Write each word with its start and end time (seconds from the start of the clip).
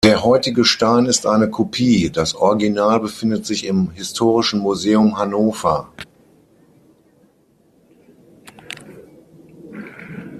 Der 0.03 0.23
heutige 0.23 0.65
Stein 0.65 1.05
ist 1.05 1.27
eine 1.27 1.47
Kopie, 1.47 2.09
das 2.09 2.33
Original 2.33 2.99
befindet 3.01 3.45
sich 3.45 3.67
im 3.67 3.91
Historischen 3.91 4.59
Museum 4.59 5.15
Hannover. 5.15 5.89